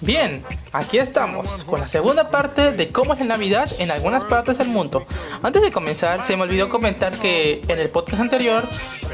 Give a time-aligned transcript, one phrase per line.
[0.00, 4.58] Bien, aquí estamos con la segunda parte de cómo es la Navidad en algunas partes
[4.58, 5.06] del mundo.
[5.42, 8.64] Antes de comenzar, se me olvidó comentar que en el podcast anterior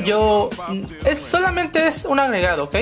[0.05, 2.77] yo mm, es solamente es un agregado, ¿ok?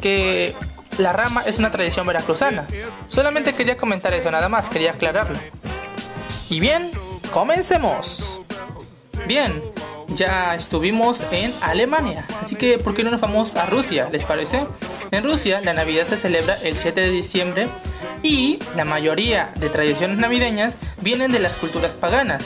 [0.00, 0.54] Que
[0.98, 2.66] la rama es una tradición veracruzana.
[3.08, 5.38] Solamente quería comentar eso, nada más, quería aclararlo.
[6.50, 6.90] Y bien,
[7.32, 8.42] comencemos.
[9.26, 9.62] Bien,
[10.08, 14.08] ya estuvimos en Alemania, así que ¿por qué no nos vamos a Rusia?
[14.10, 14.66] ¿Les parece?
[15.10, 17.68] En Rusia la Navidad se celebra el 7 de diciembre
[18.22, 22.44] y la mayoría de tradiciones navideñas vienen de las culturas paganas.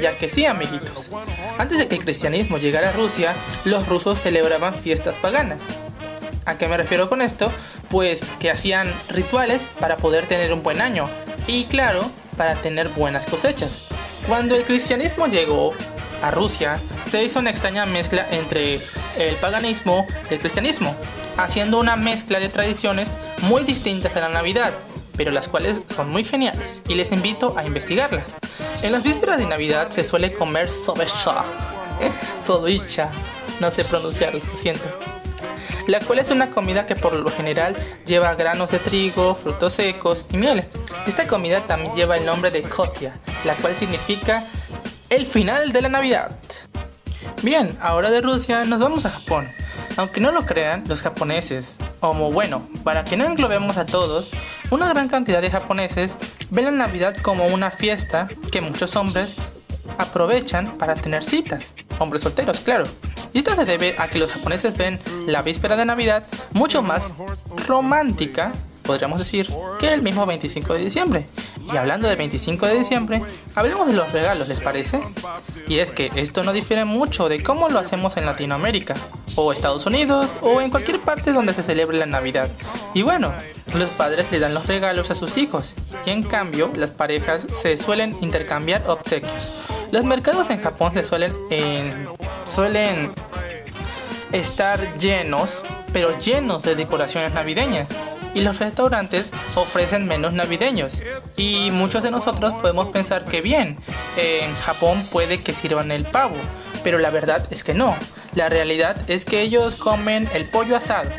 [0.00, 1.08] Ya que sí, amiguitos.
[1.56, 3.32] Antes de que el cristianismo llegara a Rusia,
[3.64, 5.60] los rusos celebraban fiestas paganas.
[6.46, 7.50] ¿A qué me refiero con esto?
[7.90, 11.08] Pues que hacían rituales para poder tener un buen año
[11.46, 13.78] y claro, para tener buenas cosechas.
[14.26, 15.74] Cuando el cristianismo llegó
[16.24, 18.80] a Rusia, se hizo una extraña mezcla entre
[19.18, 20.96] el paganismo y el cristianismo,
[21.36, 24.72] haciendo una mezcla de tradiciones muy distintas a la Navidad,
[25.18, 28.34] pero las cuales son muy geniales y les invito a investigarlas.
[28.82, 31.44] En las vísperas de Navidad se suele comer sobecha,
[32.42, 33.10] sodicha,
[33.60, 34.84] no sé pronunciarlo, lo siento.
[35.86, 40.24] La cual es una comida que por lo general lleva granos de trigo, frutos secos
[40.32, 40.64] y miel.
[41.06, 43.12] Esta comida también lleva el nombre de kotia,
[43.44, 44.42] la cual significa
[45.14, 46.32] el final de la Navidad.
[47.42, 49.46] Bien, ahora de Rusia nos vamos a Japón.
[49.96, 54.32] Aunque no lo crean, los japoneses, como bueno, para que no englobemos a todos,
[54.70, 56.16] una gran cantidad de japoneses
[56.50, 59.36] ven la Navidad como una fiesta que muchos hombres
[59.98, 62.84] aprovechan para tener citas, hombres solteros, claro.
[63.32, 67.12] Y esto se debe a que los japoneses ven la víspera de Navidad mucho más
[67.68, 68.50] romántica,
[68.82, 69.48] podríamos decir,
[69.78, 71.26] que el mismo 25 de diciembre.
[71.72, 73.22] Y hablando de 25 de diciembre,
[73.54, 75.00] hablemos de los regalos, ¿les parece?
[75.66, 78.94] Y es que esto no difiere mucho de cómo lo hacemos en Latinoamérica,
[79.34, 82.48] o Estados Unidos, o en cualquier parte donde se celebre la Navidad.
[82.92, 83.32] Y bueno,
[83.74, 87.76] los padres le dan los regalos a sus hijos, y en cambio las parejas se
[87.76, 89.50] suelen intercambiar obsequios.
[89.90, 91.32] Los mercados en Japón se suelen,
[92.44, 93.12] suelen
[94.32, 97.88] estar llenos, pero llenos de decoraciones navideñas
[98.34, 101.02] y los restaurantes ofrecen menús navideños.
[101.36, 103.76] Y muchos de nosotros podemos pensar que bien,
[104.16, 106.36] en Japón puede que sirvan el pavo,
[106.82, 107.96] pero la verdad es que no.
[108.34, 111.10] La realidad es que ellos comen el pollo asado.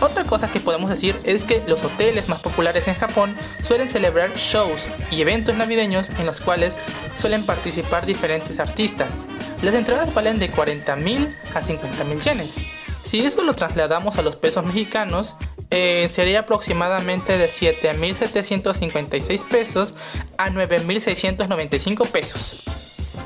[0.00, 4.34] Otra cosa que podemos decir es que los hoteles más populares en Japón suelen celebrar
[4.34, 6.76] shows y eventos navideños en los cuales
[7.16, 9.24] suelen participar diferentes artistas.
[9.62, 12.54] Las entradas valen de 40.000 a 50.000 yenes.
[13.02, 15.36] Si eso lo trasladamos a los pesos mexicanos,
[15.76, 19.92] eh, sería aproximadamente de 7.756 pesos
[20.38, 22.62] a 9.695 pesos.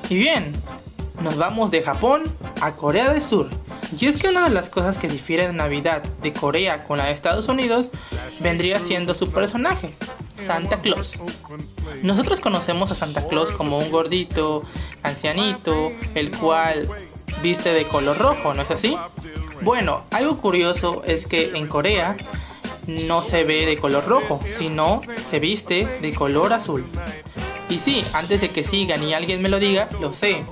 [0.08, 0.54] Y bien,
[1.22, 2.22] nos vamos de Japón
[2.62, 3.50] a Corea del Sur.
[4.00, 7.04] Y es que una de las cosas que difiere de Navidad de Corea con la
[7.04, 7.90] de Estados Unidos
[8.40, 9.90] vendría siendo su personaje,
[10.40, 11.18] Santa Claus.
[12.02, 14.62] Nosotros conocemos a Santa Claus como un gordito,
[15.02, 16.88] ancianito, el cual
[17.42, 18.96] viste de color rojo, ¿no es así?
[19.60, 22.16] Bueno, algo curioso es que en Corea
[22.88, 26.84] no se ve de color rojo, sino se viste de color azul.
[27.68, 30.42] Y sí, antes de que sigan y alguien me lo diga, lo sé.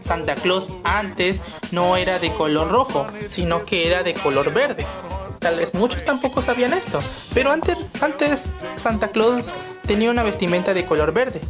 [0.00, 4.86] Santa Claus antes no era de color rojo, sino que era de color verde.
[5.38, 6.98] Tal vez muchos tampoco sabían esto,
[7.34, 9.52] pero antes, antes Santa Claus
[9.86, 11.40] tenía una vestimenta de color verde.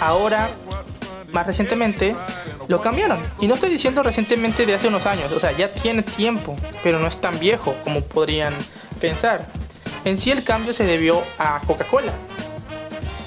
[0.00, 0.50] Ahora
[1.32, 2.16] más recientemente
[2.66, 3.20] lo cambiaron.
[3.40, 6.98] Y no estoy diciendo recientemente de hace unos años, o sea, ya tiene tiempo, pero
[6.98, 8.54] no es tan viejo como podrían
[9.00, 9.46] pensar.
[10.04, 12.12] En sí el cambio se debió a Coca-Cola.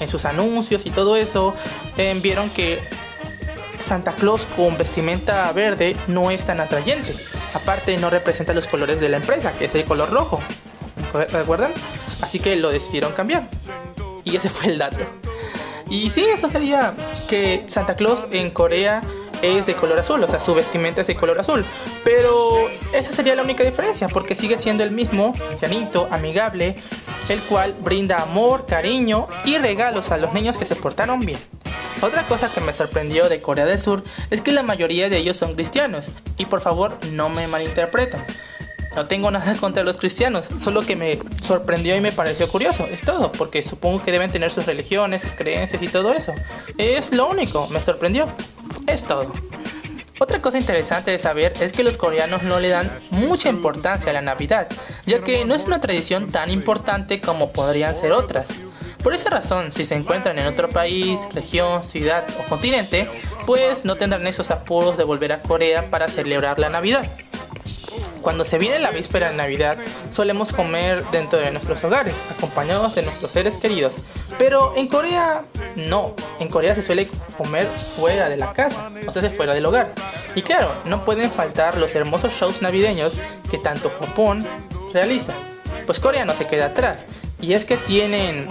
[0.00, 1.54] En sus anuncios y todo eso,
[1.96, 2.78] eh, vieron que
[3.80, 7.14] Santa Claus con vestimenta verde no es tan atrayente.
[7.54, 10.40] Aparte no representa los colores de la empresa, que es el color rojo.
[11.12, 11.72] ¿Recuerdan?
[12.20, 13.44] Así que lo decidieron cambiar.
[14.24, 15.04] Y ese fue el dato.
[15.90, 16.94] Y sí, eso sería
[17.28, 19.02] que Santa Claus en Corea
[19.42, 21.64] es de color azul, o sea, su vestimenta es de color azul.
[22.04, 22.54] Pero
[22.94, 26.76] esa sería la única diferencia, porque sigue siendo el mismo, ancianito, amigable,
[27.28, 31.38] el cual brinda amor, cariño y regalos a los niños que se portaron bien.
[32.00, 35.36] Otra cosa que me sorprendió de Corea del Sur es que la mayoría de ellos
[35.36, 38.24] son cristianos, y por favor no me malinterpreten.
[38.94, 43.02] No tengo nada contra los cristianos, solo que me sorprendió y me pareció curioso, es
[43.02, 46.34] todo, porque supongo que deben tener sus religiones, sus creencias y todo eso.
[46.78, 48.26] Es lo único, me sorprendió.
[48.86, 49.32] Es todo.
[50.18, 54.14] Otra cosa interesante de saber es que los coreanos no le dan mucha importancia a
[54.14, 54.68] la Navidad,
[55.04, 58.48] ya que no es una tradición tan importante como podrían ser otras.
[59.02, 63.08] Por esa razón, si se encuentran en otro país, región, ciudad o continente,
[63.46, 67.04] pues no tendrán esos apuros de volver a Corea para celebrar la Navidad.
[68.20, 69.76] Cuando se viene la víspera de Navidad,
[70.10, 73.94] solemos comer dentro de nuestros hogares, acompañados de nuestros seres queridos.
[74.38, 75.42] Pero en Corea,
[75.76, 76.14] no.
[76.40, 77.66] En Corea se suele comer
[77.96, 79.92] fuera de la casa, o sea, fuera del hogar.
[80.34, 83.14] Y claro, no pueden faltar los hermosos shows navideños
[83.50, 84.46] que tanto Japón
[84.92, 85.32] realiza.
[85.86, 87.06] Pues Corea no se queda atrás.
[87.40, 88.46] Y es que tienen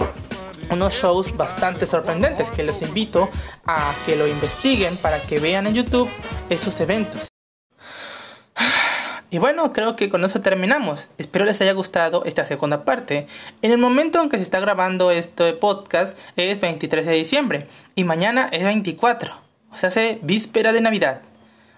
[0.70, 3.30] unos shows bastante sorprendentes que les invito
[3.66, 6.08] a que lo investiguen para que vean en YouTube
[6.50, 7.31] esos eventos.
[9.32, 11.08] Y bueno, creo que con eso terminamos.
[11.16, 13.26] Espero les haya gustado esta segunda parte.
[13.62, 18.04] En el momento en que se está grabando este podcast es 23 de diciembre y
[18.04, 19.34] mañana es 24,
[19.70, 21.22] o sea, hace víspera de Navidad.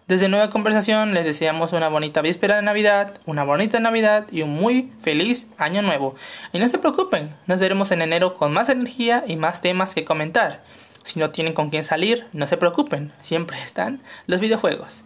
[0.08, 4.50] Desde Nueva Conversación les deseamos una bonita víspera de Navidad, una bonita Navidad y un
[4.50, 6.16] muy feliz año nuevo.
[6.52, 10.04] Y no se preocupen, nos veremos en enero con más energía y más temas que
[10.04, 10.64] comentar.
[11.04, 15.04] Si no tienen con quién salir, no se preocupen, siempre están los videojuegos.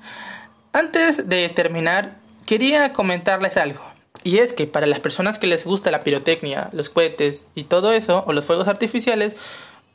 [0.73, 2.17] Antes de terminar,
[2.49, 3.83] quería comentarles algo.
[4.25, 7.93] Y es que para las personas que les gusta la pirotecnia, los cohetes y todo
[7.93, 9.37] eso, o los fuegos artificiales,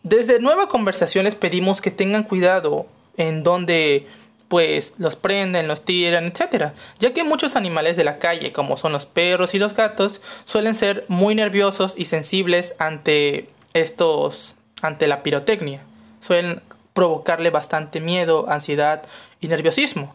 [0.04, 2.86] desde Nueva Conversaciones pedimos que tengan cuidado
[3.18, 4.06] en donde
[4.50, 6.74] pues los prenden, los tiran, etc.
[7.00, 10.76] Ya que muchos animales de la calle, como son los perros y los gatos, suelen
[10.76, 14.54] ser muy nerviosos y sensibles ante estos,
[14.84, 15.82] ante la pirotecnia.
[16.22, 16.62] Suelen
[16.94, 19.02] provocarle bastante miedo, ansiedad
[19.42, 20.14] y nerviosismo.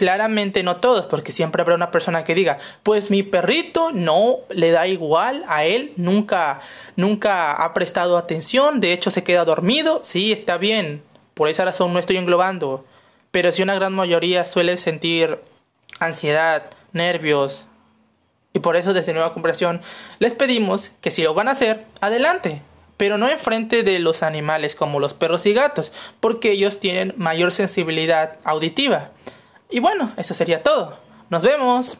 [0.00, 4.70] Claramente no todos, porque siempre habrá una persona que diga, pues mi perrito no le
[4.70, 6.62] da igual a él, nunca,
[6.96, 11.02] nunca ha prestado atención, de hecho se queda dormido, sí, está bien,
[11.34, 12.86] por esa razón no estoy englobando,
[13.30, 15.38] pero si una gran mayoría suele sentir
[15.98, 17.66] ansiedad, nervios,
[18.54, 19.82] y por eso desde Nueva Comparación
[20.18, 22.62] les pedimos que si lo van a hacer, adelante,
[22.96, 27.52] pero no enfrente de los animales como los perros y gatos, porque ellos tienen mayor
[27.52, 29.10] sensibilidad auditiva.
[29.70, 30.98] Y bueno, eso sería todo.
[31.28, 31.96] Nos vemos.